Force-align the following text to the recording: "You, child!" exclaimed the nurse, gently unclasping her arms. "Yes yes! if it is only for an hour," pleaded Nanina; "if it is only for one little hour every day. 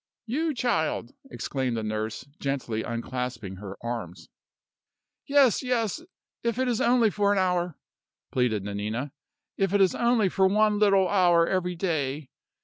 "You, 0.25 0.55
child!" 0.55 1.11
exclaimed 1.29 1.77
the 1.77 1.83
nurse, 1.83 2.25
gently 2.39 2.81
unclasping 2.81 3.57
her 3.57 3.77
arms. 3.83 4.29
"Yes 5.27 5.61
yes! 5.61 6.01
if 6.41 6.57
it 6.57 6.67
is 6.67 6.81
only 6.81 7.11
for 7.11 7.31
an 7.31 7.37
hour," 7.37 7.77
pleaded 8.31 8.63
Nanina; 8.63 9.11
"if 9.57 9.75
it 9.75 9.79
is 9.79 9.93
only 9.93 10.27
for 10.27 10.47
one 10.47 10.79
little 10.79 11.07
hour 11.07 11.45
every 11.47 11.75
day. 11.75 12.31